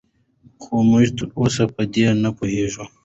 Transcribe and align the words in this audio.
خو 0.61 0.73
موږ 0.89 1.05
تراوسه 1.17 1.63
په 1.75 1.81
دې 1.93 2.05
نه 2.23 2.29
پوهېدو 2.37 2.83